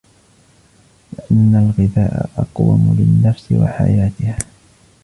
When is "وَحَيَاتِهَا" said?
3.51-4.37